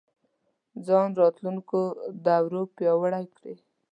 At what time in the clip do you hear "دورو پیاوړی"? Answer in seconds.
2.25-3.25